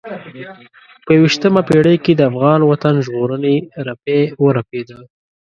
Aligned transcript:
په 1.05 1.11
یوه 1.17 1.25
یشتمه 1.29 1.61
پېړۍ 1.67 1.97
کې 2.03 2.11
د 2.15 2.21
افغان 2.31 2.59
وطن 2.63 2.95
ژغورنې 3.05 3.55
رپی 3.87 4.21
ورپېده. 4.43 4.99